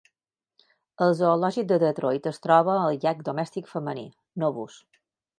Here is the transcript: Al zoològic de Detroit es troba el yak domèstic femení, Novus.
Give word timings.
Al 1.07 1.11
zoològic 1.17 1.67
de 1.71 1.77
Detroit 1.83 2.29
es 2.31 2.41
troba 2.45 2.77
el 2.85 2.97
yak 3.03 3.21
domèstic 3.27 3.69
femení, 3.75 4.07
Novus. 4.45 4.79